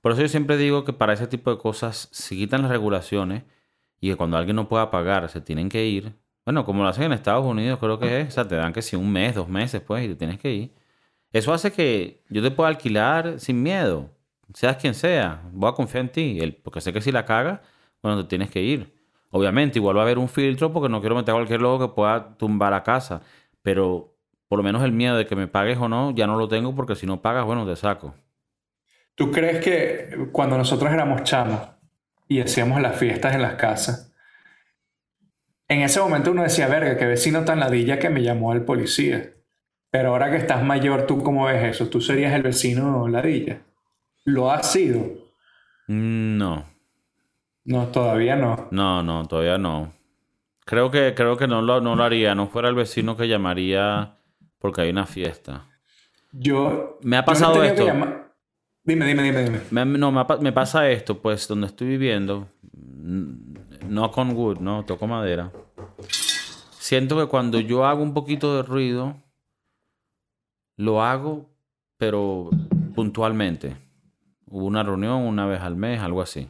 [0.00, 3.42] por eso yo siempre digo que para ese tipo de cosas se quitan las regulaciones
[4.00, 6.14] y que cuando alguien no pueda pagar se tienen que ir.
[6.44, 8.82] Bueno, como lo hacen en Estados Unidos, creo que es, o sea, te dan que
[8.82, 10.74] si un mes, dos meses, pues, y te tienes que ir.
[11.32, 14.16] Eso hace que yo te pueda alquilar sin miedo
[14.54, 17.62] seas quien sea, voy a confiar en ti, porque sé que si la caga,
[18.02, 18.94] bueno, te tienes que ir.
[19.30, 21.94] Obviamente, igual va a haber un filtro porque no quiero meter a cualquier loco que
[21.94, 23.22] pueda tumbar la casa,
[23.62, 24.14] pero
[24.48, 26.74] por lo menos el miedo de que me pagues o no, ya no lo tengo
[26.74, 28.14] porque si no pagas, bueno, te saco.
[29.14, 31.60] ¿Tú crees que cuando nosotros éramos chamos
[32.28, 34.12] y hacíamos las fiestas en las casas,
[35.68, 39.32] en ese momento uno decía, verga, qué vecino tan ladilla que me llamó el policía?
[39.90, 41.88] Pero ahora que estás mayor, ¿tú cómo ves eso?
[41.88, 43.62] ¿Tú serías el vecino ladilla?
[44.24, 45.00] ¿Lo ha sido?
[45.88, 46.66] Mm, no.
[47.64, 48.68] No, todavía no.
[48.70, 49.92] No, no, todavía no.
[50.64, 52.34] Creo que, creo que no, lo, no lo haría.
[52.34, 54.16] No fuera el vecino que llamaría
[54.58, 55.66] porque hay una fiesta.
[56.32, 56.98] Yo.
[57.02, 57.86] Me ha pasado esto.
[58.86, 59.60] Dime, dime, dime, dime.
[59.72, 62.46] Me, no, me, pasa esto, pues, donde estoy viviendo.
[62.62, 65.50] No con wood, no, toco madera.
[66.78, 69.16] Siento que cuando yo hago un poquito de ruido,
[70.76, 71.50] lo hago,
[71.96, 72.48] pero
[72.94, 73.76] puntualmente.
[74.46, 76.48] Hubo una reunión una vez al mes, algo así.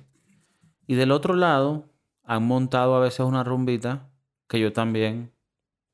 [0.87, 1.89] Y del otro lado,
[2.23, 4.11] han montado a veces una rumbita
[4.47, 5.33] que yo también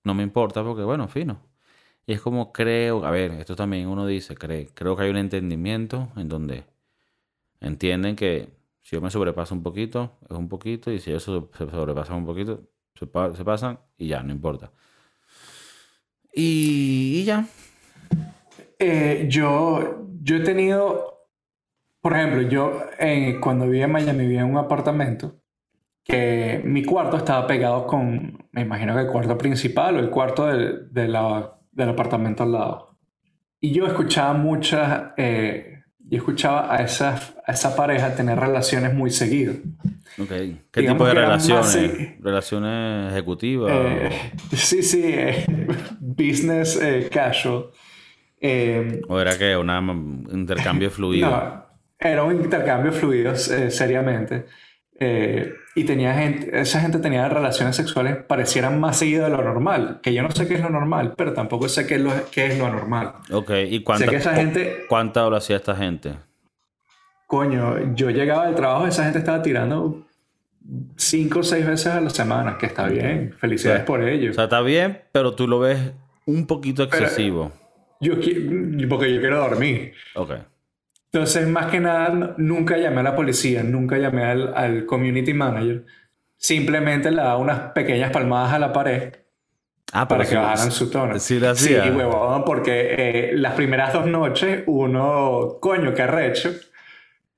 [0.02, 1.51] no me importa porque, bueno, fino.
[2.06, 5.16] Y es como creo, a ver, esto también uno dice, cree, creo que hay un
[5.16, 6.64] entendimiento en donde
[7.60, 8.48] entienden que
[8.80, 12.26] si yo me sobrepaso un poquito, es un poquito, y si ellos se sobrepasan un
[12.26, 12.62] poquito,
[12.94, 14.72] se, pasan y ya, no importa.
[16.34, 17.46] Y, ya.
[18.78, 21.12] Eh, yo, yo he tenido
[22.02, 25.36] por ejemplo, yo eh, cuando vivía en Miami vivía en un apartamento
[26.02, 30.46] que mi cuarto estaba pegado con, me imagino que el cuarto principal o el cuarto
[30.46, 31.16] del,
[31.72, 32.98] del apartamento al lado.
[33.60, 39.10] Y yo escuchaba muchas, eh, yo escuchaba a esa, a esa pareja tener relaciones muy
[39.10, 39.56] seguidas.
[40.18, 40.60] Okay.
[40.70, 42.20] ¿Qué tipo de relaciones?
[42.20, 43.72] ¿Relaciones ejecutivas?
[43.72, 45.14] Eh, sí, sí,
[46.00, 46.78] business
[47.10, 47.70] casual.
[49.08, 51.62] ¿O era que un intercambio fluido?
[51.98, 54.46] Era un intercambio fluido, eh, seriamente.
[55.04, 59.98] Eh, y tenía gente, esa gente tenía relaciones sexuales parecieran más seguidas de lo normal.
[60.00, 62.46] Que yo no sé qué es lo normal, pero tampoco sé qué es lo, qué
[62.46, 63.14] es lo anormal.
[63.32, 66.14] Ok, ¿y cuánta, sé esa gente, cuánta hora hacía esta gente?
[67.26, 70.06] Coño, yo llegaba del trabajo, esa gente estaba tirando
[70.96, 73.34] cinco o seis veces a la semana, que está bien.
[73.38, 74.30] Felicidades por ello.
[74.30, 75.80] O sea, está bien, pero tú lo ves
[76.26, 77.50] un poquito excesivo.
[77.98, 78.14] yo,
[78.88, 79.94] porque yo quiero dormir.
[80.14, 80.32] Ok.
[81.12, 85.84] Entonces, más que nada, nunca llamé a la policía, nunca llamé al, community manager.
[86.38, 89.12] Simplemente le daba unas pequeñas palmadas a la pared
[89.92, 91.18] ah, para que bajaran su tono.
[91.18, 91.84] Sí, lo hacía.
[91.84, 96.50] Sí, huevón, porque eh, las primeras dos noches, uno, coño, qué arrecho.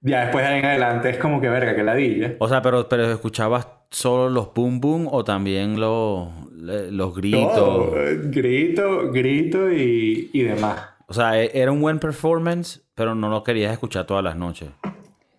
[0.03, 2.37] Ya después de ahí en adelante es como que verga, que ladilla.
[2.39, 7.91] O sea, pero, pero escuchabas solo los boom boom o también los, los gritos.
[8.31, 10.94] grito, grito y, y demás.
[11.15, 14.71] O sea, e, era un buen performance, pero no lo querías escuchar todas las noches.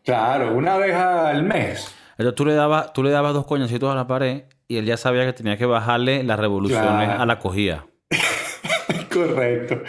[0.05, 1.93] Claro, una vez al mes.
[2.11, 4.95] Entonces tú le dabas, tú le dabas dos coñacitos a la pared y él ya
[4.95, 7.87] sabía que tenía que bajarle las revoluciones a la cogida.
[9.13, 9.81] correcto,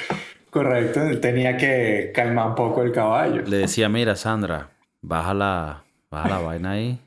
[0.51, 1.03] correcto.
[1.21, 3.43] Tenía que calmar un poco el caballo.
[3.47, 4.71] Le decía, mira, Sandra,
[5.03, 6.99] baja la, baja la vaina ahí.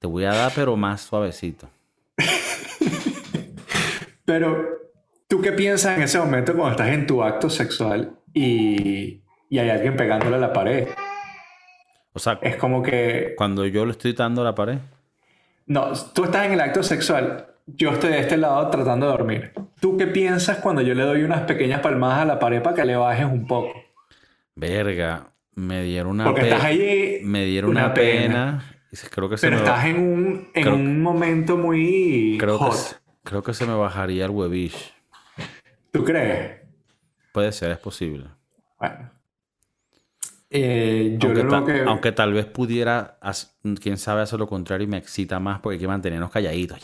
[0.00, 1.68] Te voy a dar, pero más suavecito.
[4.24, 4.66] pero,
[5.28, 9.70] ¿tú qué piensas en ese momento cuando estás en tu acto sexual y y hay
[9.70, 10.88] alguien pegándole a la pared.
[12.12, 13.34] O sea, es como que...
[13.36, 14.78] Cuando yo le estoy dando a la pared.
[15.66, 19.52] No, tú estás en el acto sexual, yo estoy de este lado tratando de dormir.
[19.80, 22.84] ¿Tú qué piensas cuando yo le doy unas pequeñas palmadas a la pared para que
[22.84, 23.72] le bajes un poco?
[24.54, 27.20] Verga, me dieron una Porque estás allí.
[27.22, 28.64] Me dieron una, pena.
[29.10, 32.66] Creo que se Pero estás en un, en un momento muy creo Que,
[33.24, 34.94] creo que se me bajaría el huevish.
[35.90, 36.65] ¿Tú crees?
[37.36, 38.28] Puede ser, es posible.
[38.78, 39.10] Bueno,
[40.48, 41.18] eh,
[41.86, 43.18] aunque, tal vez pudiera,
[43.78, 46.80] quién sabe, hacer lo contrario y me excita más porque hay que mantenernos calladitos.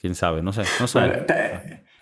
[0.00, 1.24] quién sabe, no sé, no sé.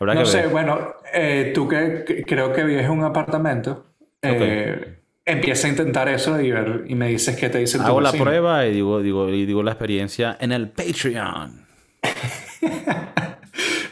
[0.00, 3.84] no sé, bueno, eh, tú que, creo que vives en un apartamento,
[4.22, 8.12] Eh, empieza a intentar eso y, ver, y me dices qué te dice Hago la
[8.12, 11.66] prueba y digo, digo, y digo la experiencia en el Patreon.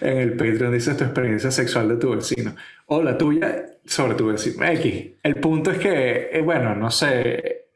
[0.05, 2.55] en el Patreon dices tu experiencia sexual de tu vecino.
[2.87, 4.65] O la tuya sobre tu vecino.
[4.65, 5.13] X.
[5.23, 7.67] El punto es que, eh, bueno, no sé.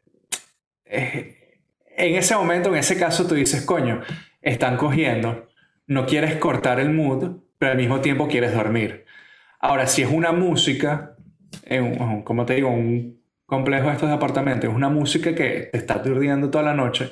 [0.84, 1.34] Eh,
[1.96, 4.02] en ese momento, en ese caso, tú dices, coño,
[4.42, 5.48] están cogiendo.
[5.86, 9.06] No quieres cortar el mood, pero al mismo tiempo quieres dormir.
[9.58, 11.16] Ahora, si es una música,
[12.24, 16.50] como te digo, un complejo de estos apartamentos, es una música que te está aturdiendo
[16.50, 17.10] toda la noche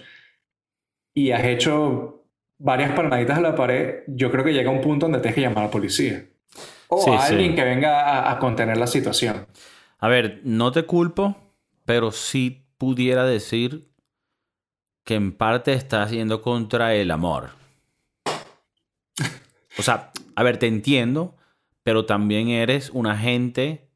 [1.14, 2.15] y has hecho
[2.58, 5.58] varias palmaditas a la pared, yo creo que llega un punto donde tienes que llamar
[5.58, 6.26] a la policía.
[6.88, 9.46] O a alguien que venga a, contener la situación.
[9.98, 11.36] A ver, no te culpo,
[11.84, 13.90] pero sí pudiera decir
[15.04, 17.50] que en parte estás yendo contra el amor.
[19.78, 21.36] O sea, a ver, te entiendo,
[21.82, 23.90] pero también eres un agente,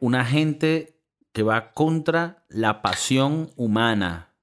[0.00, 1.00] un agente
[1.32, 4.35] que va contra la pasión humana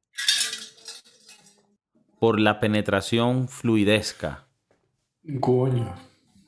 [2.24, 4.46] por la penetración fluidesca.
[5.42, 5.94] Coño.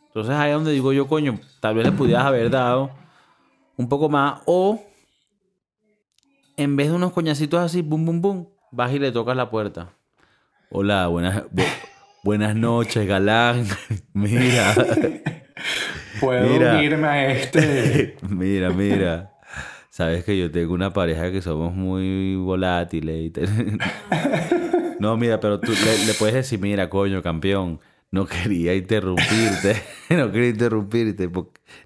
[0.08, 2.92] Entonces ahí es donde digo yo, coño, tal vez le pudieras haber dado
[3.76, 4.82] un poco más o
[6.56, 9.90] en vez de unos coñacitos así, bum, bum, bum, vas y le tocas la puerta.
[10.72, 11.44] Hola, buenas,
[12.24, 13.66] buenas noches, galán.
[14.14, 14.74] Mira.
[16.22, 18.16] Puedo irme a este.
[18.30, 19.34] mira, mira.
[19.90, 23.34] Sabes que yo tengo una pareja que somos muy volátiles.
[25.00, 27.80] No, mira, pero tú le, le puedes decir, mira, coño, campeón
[28.12, 31.30] no quería interrumpirte, no quería interrumpirte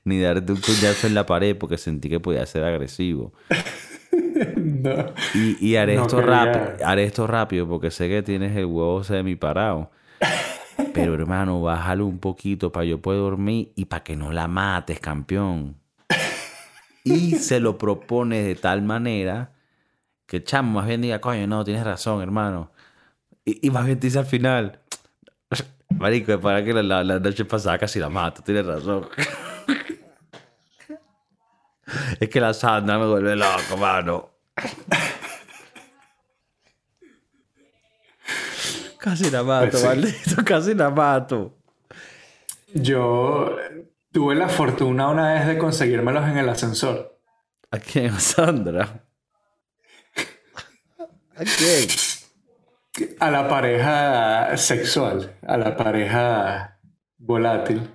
[0.03, 3.33] ni darte un cuñazo en la pared porque sentí que podía ser agresivo.
[5.33, 9.91] y, haré, esto rápido, haré esto rápido porque sé que tienes el huevo semi parado.
[10.93, 14.99] Pero hermano, bájalo un poquito para yo poder dormir y para que no la mates,
[14.99, 15.77] campeón.
[17.03, 19.53] Y se lo propone de tal manera
[20.25, 22.71] que chamo más bien diga, coño, no, tienes razón, hermano.
[23.45, 24.79] Y, y más bien dice al final,
[25.89, 29.07] Marico, para que la, la, noche pasada casi la mato, tienes razón.
[32.19, 34.29] es que la Sandra me vuelve loco, mano.
[38.99, 41.57] Casi la mato, pues maldito, casi la mato.
[42.73, 43.55] Yo
[44.11, 47.17] tuve la fortuna una vez de conseguírmelos en el ascensor.
[47.71, 48.19] ¿A quién?
[48.19, 49.05] Sandra?
[51.33, 51.87] ¿A quién?
[53.19, 56.79] A la pareja sexual, a la pareja
[57.17, 57.89] volátil.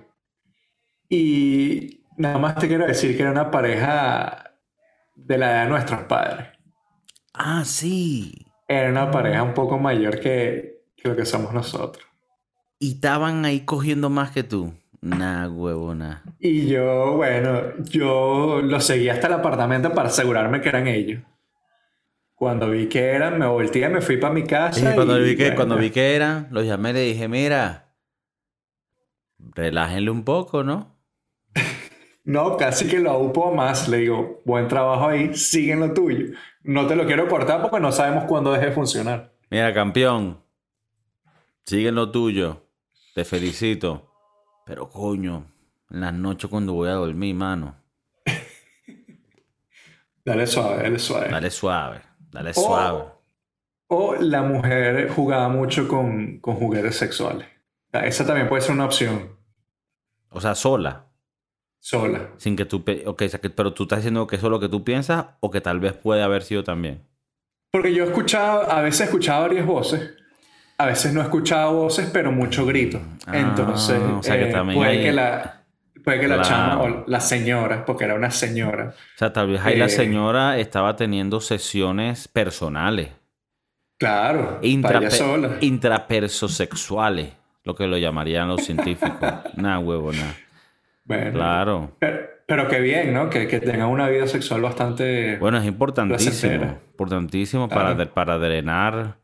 [1.09, 4.55] Y nada más te quiero decir que era una pareja
[5.15, 6.47] de la edad de nuestros padres.
[7.33, 8.45] Ah, sí.
[8.67, 12.05] Era una pareja un poco mayor que, lo que somos nosotros.
[12.79, 14.73] Y estaban ahí cogiendo más que tú.
[15.01, 16.23] Nah, huevona.
[16.39, 21.21] Y yo, bueno, yo lo seguí hasta el apartamento para asegurarme que eran ellos.
[22.35, 24.91] Cuando vi que eran, me volteé, me fui para mi casa.
[24.91, 27.93] Y cuando, vi que, cuando vi que eran, los llamé y le dije, mira,
[29.39, 30.97] relájenle un poco, ¿no?
[32.25, 33.87] no, casi que lo aupo más.
[33.87, 36.35] Le digo, buen trabajo ahí, sigue lo tuyo.
[36.63, 39.31] No te lo quiero cortar porque no sabemos cuándo deje de funcionar.
[39.49, 40.41] Mira, campeón,
[41.65, 42.63] sigue lo tuyo.
[43.13, 44.11] Te felicito.
[44.65, 45.45] Pero coño,
[45.89, 47.77] en las noches cuando voy a dormir, mano.
[50.25, 51.29] dale suave, dale suave.
[51.29, 52.14] Dale suave.
[52.35, 53.05] Dale suave.
[53.87, 57.47] O la mujer jugaba mucho con, juguetes sexuales.
[57.93, 59.37] Esa también puede ser una opción.
[60.29, 61.05] O sea, sola.
[61.79, 62.31] Sola.
[62.37, 62.83] Sin que tú...
[63.05, 65.79] Okay, pero tú estás diciendo que eso es lo que tú piensas o que tal
[65.79, 67.07] vez puede haber sido también.
[67.71, 70.13] Porque yo he escuchado, a veces he escuchado varias voces.
[70.77, 72.99] A veces no he escuchado voces, pero mucho grito.
[73.27, 75.64] Ah, Entonces, o sea que eh, también puede que la
[76.05, 78.93] Puede que la, chama o la señora, porque era una señora.
[78.93, 83.09] O sea, tal vez ahí la eh, señora estaba teniendo sesiones personales.
[83.97, 85.07] Claro, Intrape
[85.61, 89.17] intrapersosexuales, lo que lo llamarían los científicos.
[89.55, 90.35] nah, huevo, nada.
[91.05, 91.91] Bueno, claro.
[92.47, 93.31] Pero, qué bien, ¿no?
[93.31, 95.37] Que, que tenga una vida sexual bastante.
[95.37, 96.77] Bueno, es importantísimo.
[96.91, 99.17] Importantísimo para, para drenar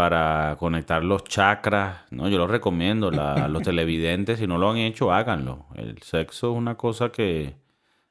[0.00, 2.10] para conectar los chakras.
[2.10, 2.26] ¿no?
[2.30, 3.08] Yo lo recomiendo.
[3.20, 5.66] a los televidentes, si no lo han hecho, háganlo.
[5.74, 7.54] El sexo es una cosa que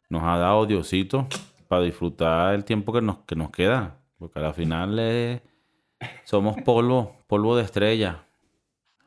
[0.08, 1.28] nos ha dado Diosito
[1.68, 3.96] para disfrutar el tiempo que nos, que nos queda.
[4.20, 5.42] Porque al final
[6.26, 8.24] somos polvo, polvo de estrella.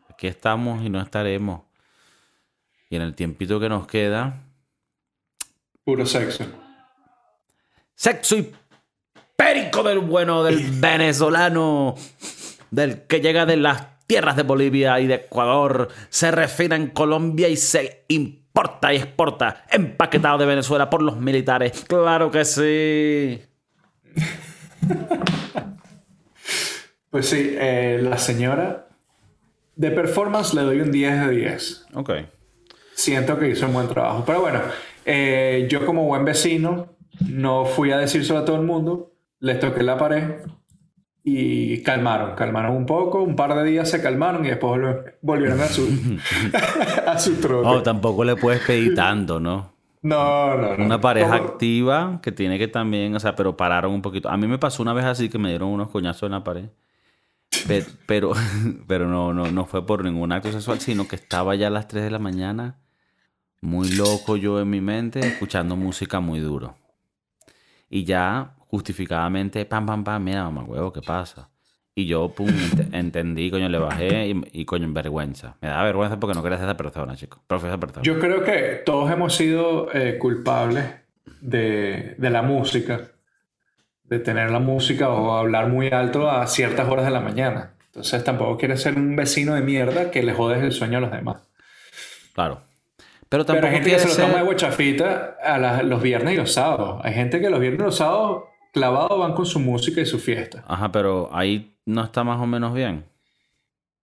[0.09, 1.61] Aquí estamos y no estaremos.
[2.91, 4.43] Y en el tiempito que nos queda...
[5.85, 6.47] Puro sexo.
[7.95, 8.53] Sexo y
[9.37, 11.95] perico del bueno del venezolano
[12.73, 17.49] del que llega de las tierras de Bolivia y de Ecuador, se refina en Colombia
[17.49, 21.85] y se importa y exporta, empaquetado de Venezuela por los militares.
[21.87, 23.43] Claro que sí.
[27.11, 28.89] pues sí, eh, la señora
[29.77, 31.87] de performance le doy un 10 de 10.
[31.95, 32.11] Ok.
[32.95, 34.25] Siento que hizo un buen trabajo.
[34.27, 34.61] Pero bueno,
[35.05, 39.83] eh, yo como buen vecino no fui a decírselo a todo el mundo, les toqué
[39.83, 40.41] la pared
[41.25, 44.81] y calmaron, calmaron un poco, un par de días se calmaron y después
[45.21, 45.89] volvieron a su,
[47.07, 47.69] a su trote.
[47.69, 49.73] Oh, tampoco le puedes pedir tanto, ¿no?
[50.03, 50.85] No, no, no.
[50.85, 54.29] Una pareja activa que tiene que también, o sea, pero pararon un poquito.
[54.29, 56.71] A mí me pasó una vez así que me dieron unos coñazos en la pared.
[58.07, 58.33] Pero,
[58.89, 61.87] pero, no, no, no fue por ningún acto sexual, sino que estaba ya a las
[61.87, 62.79] 3 de la mañana,
[63.61, 66.75] muy loco yo en mi mente, escuchando música muy duro.
[67.89, 71.51] Y ya justificadamente, pam, pam, pam, mira, mamá, huevo, ¿qué pasa?
[71.95, 72.49] Y yo, pum,
[72.93, 75.57] entendí, coño, le bajé y, coño, en vergüenza.
[75.61, 77.43] Me da vergüenza porque no quería ser esa persona, chico.
[77.47, 78.03] Profe, persona.
[78.03, 80.87] Yo creo que todos hemos sido eh, culpables
[81.43, 83.11] de, de, la música,
[84.05, 87.75] de tener la música o hablar muy alto a ciertas horas de la mañana.
[87.89, 91.11] Entonces tampoco quieres ser un vecino de mierda que le jodes el sueño a los
[91.11, 91.47] demás.
[92.33, 92.63] Claro.
[93.29, 96.55] Pero tampoco hay gente que se lo toma de guachafita a los viernes y los
[96.55, 97.03] sábados.
[97.05, 100.19] Hay gente que los viernes y los sábados clavados van con su música y su
[100.19, 100.65] fiesta.
[100.67, 103.05] Ajá, pero ahí no está más o menos bien.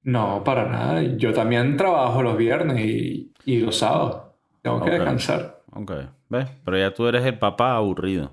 [0.04, 1.04] No, para nada.
[1.18, 4.22] Yo también trabajo los viernes y, los sábados.
[4.62, 5.62] Tengo que descansar.
[5.74, 5.92] Ok,
[6.30, 6.48] ¿ves?
[6.64, 8.32] Pero ya tú eres el papá aburrido.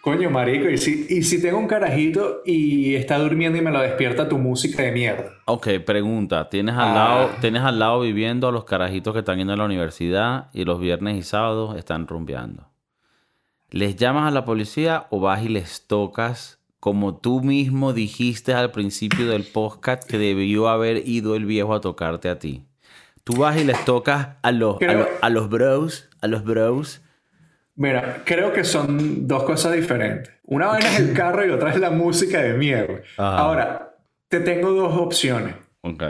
[0.00, 3.80] Coño, marico, ¿y si, y si tengo un carajito y está durmiendo y me lo
[3.80, 5.30] despierta tu música de mierda.
[5.44, 6.48] Ok, pregunta.
[6.50, 7.38] ¿Tienes al, lado, ah.
[7.40, 10.80] ¿tienes al lado viviendo a los carajitos que están yendo a la universidad y los
[10.80, 12.71] viernes y sábados están rumbeando?
[13.72, 18.70] ¿Les llamas a la policía o vas y les tocas como tú mismo dijiste al
[18.70, 22.66] principio del podcast que debió haber ido el viejo a tocarte a ti?
[23.24, 24.76] Tú vas y les tocas a los,
[25.22, 27.00] a los bros, a los bros
[27.74, 30.30] Mira, creo que son dos cosas diferentes.
[30.44, 33.00] Una vaina es el carro y otra es la música de mierda.
[33.16, 33.96] Ahora,
[34.28, 35.54] te tengo dos opciones.
[35.80, 36.02] Ok.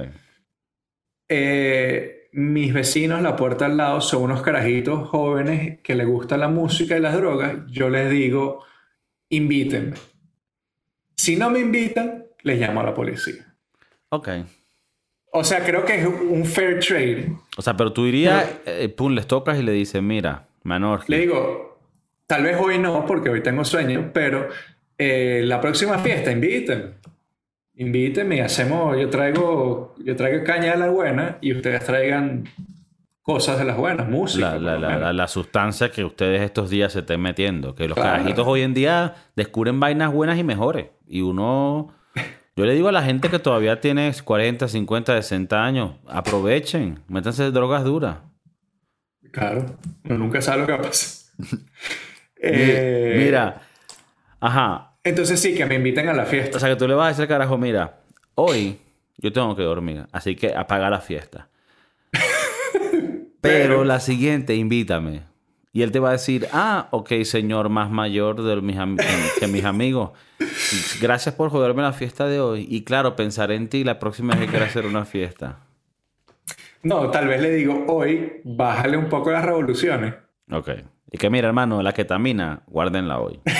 [1.29, 6.49] Eh, mis vecinos, la puerta al lado, son unos carajitos jóvenes que les gusta la
[6.49, 7.59] música y las drogas.
[7.69, 8.65] Yo les digo,
[9.29, 9.97] invítenme.
[11.17, 13.55] Si no me invitan, les llamo a la policía.
[14.09, 14.29] Ok.
[15.33, 17.37] O sea, creo que es un fair trade.
[17.57, 20.49] O sea, pero tú dirías, eh, pum, les tocas y le dices, mira,
[21.07, 21.81] le digo,
[22.27, 24.49] tal vez hoy no, porque hoy tengo sueño, pero
[24.99, 26.33] eh, la próxima fiesta.
[26.33, 27.03] Invítenme
[27.75, 32.45] y hacemos, yo traigo, yo traigo caña de la buena y ustedes traigan
[33.23, 34.59] cosas de las buenas, música.
[34.59, 37.75] La, la, la, sustancia que ustedes estos días se estén metiendo.
[37.75, 40.87] Que los carajitos hoy en día descubren vainas buenas y mejores.
[41.07, 41.95] Y uno...
[42.55, 47.51] Yo le digo a la gente que todavía tiene 40, 50, 60 años, aprovechen, métanse
[47.51, 48.19] drogas duras.
[49.31, 49.65] Claro,
[50.05, 51.33] uno nunca sabe lo que va a pasar.
[52.45, 53.63] Eh, mira,
[54.41, 54.92] ajá.
[55.05, 56.57] Entonces sí, que me inviten a la fiesta.
[56.57, 58.01] O sea, que tú le vas a decir, carajo, mira,
[58.35, 58.79] hoy
[59.19, 61.49] yo tengo que dormir, así que apaga la fiesta.
[63.41, 65.23] Pero, la siguiente, invítame.
[65.73, 68.77] Y él te va a decir, ah, ok, señor más mayor de mis
[69.41, 70.11] que mis amigos.
[71.01, 72.67] Gracias por joderme la fiesta de hoy.
[72.69, 75.61] Y claro, pensar en ti la próxima vez que quiera hacer una fiesta.
[76.83, 80.15] No, tal vez le digo, hoy bájale un poco las revoluciones.
[80.51, 80.71] Ok.
[81.11, 83.41] Y que mira, hermano, la ketamina, guárdenla hoy.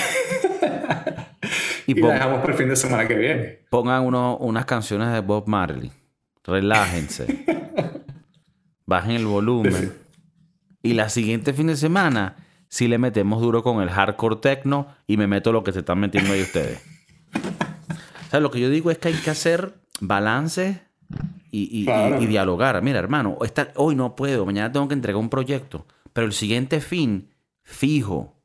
[1.87, 3.59] y, la dejamos por el fin de semana que viene.
[3.69, 5.91] Pongan uno, unas canciones de Bob Marley.
[6.43, 7.45] Relájense.
[8.85, 9.93] Bajen el volumen.
[10.81, 12.35] Y la siguiente fin de semana,
[12.67, 15.99] si le metemos duro con el hardcore techno y me meto lo que se están
[15.99, 16.81] metiendo ahí ustedes.
[17.33, 20.81] o sea, lo que yo digo es que hay que hacer balance
[21.51, 21.85] y,
[22.27, 22.81] dialogar.
[22.81, 23.37] Mira, hermano,
[23.75, 27.29] hoy no puedo, mañana tengo que entregar un proyecto, pero el siguiente fin,
[27.61, 28.35] fijo,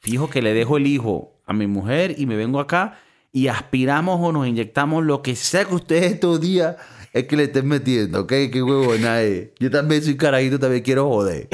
[0.00, 2.98] fijo que le dejo el hijo a mi mujer y me vengo acá
[3.32, 6.76] y aspiramos o nos inyectamos lo que sea que ustedes estos días
[7.12, 8.32] es que le estén metiendo, ¿ok?
[8.52, 9.50] Qué huevona es.
[9.58, 11.48] Yo también soy carajito, también quiero joder.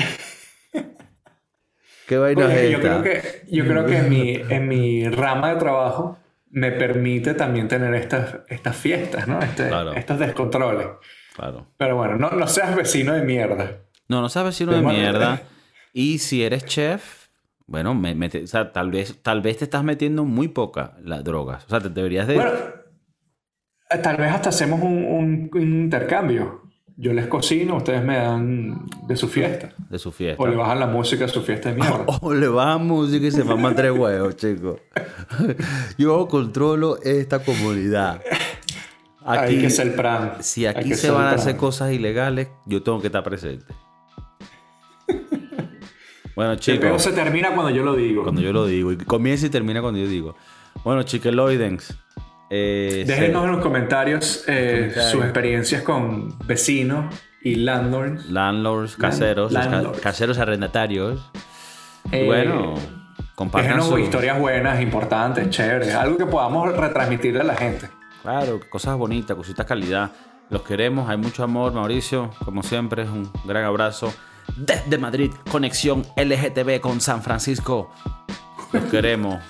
[2.08, 5.56] ¿Qué vaina es Yo creo que, yo creo que en, mi, en mi rama de
[5.60, 6.18] trabajo
[6.50, 9.40] me permite también tener estas, estas fiestas, ¿no?
[9.40, 10.88] Este, estos descontroles.
[11.34, 11.68] Claro.
[11.78, 13.78] Pero bueno, no, no seas vecino de mierda.
[14.08, 15.42] No, no seas vecino de mierda.
[15.92, 17.21] Y si eres chef,
[17.72, 21.64] bueno, me, o sea, tal, vez, tal vez te estás metiendo muy poca las drogas.
[21.64, 22.34] O sea, te deberías de...
[22.34, 22.52] Bueno,
[24.02, 26.64] tal vez hasta hacemos un, un intercambio.
[26.98, 29.72] Yo les cocino, ustedes me dan de su fiesta.
[29.88, 30.42] De su fiesta.
[30.42, 32.04] O le bajan la música a su fiesta de mierda.
[32.20, 34.78] O, le bajan música y se maman tres huevos, chicos.
[35.96, 38.20] Yo controlo esta comunidad.
[39.24, 40.34] Aquí, Hay que ser plan.
[40.40, 43.72] Si aquí se van a hacer cosas ilegales, yo tengo que estar presente.
[46.34, 46.84] Bueno, chicos.
[46.84, 48.22] El se termina cuando yo lo digo.
[48.22, 48.92] Cuando yo lo digo.
[48.92, 50.36] Y comienza y termina cuando yo digo.
[50.84, 51.96] Bueno, chiqueloidens.
[52.54, 58.28] Eh, Déjenos en los comentarios, eh, sus experiencias con vecinos y landlords.
[58.28, 59.54] Landlords, caseros,
[60.02, 61.30] caseros arrendatarios.
[62.10, 62.74] Eh, bueno,
[63.34, 65.94] compartan sus historias buenas, importantes, chéveres.
[65.94, 67.88] Algo que podamos retransmitirle a la gente.
[68.22, 70.10] Claro, cosas bonitas, cositas calidad.
[70.50, 72.30] Los queremos, hay mucho amor, Mauricio.
[72.44, 74.12] Como siempre, un gran abrazo.
[74.56, 77.90] Desde Madrid, conexión LGTB con San Francisco.
[78.72, 79.42] Los queremos.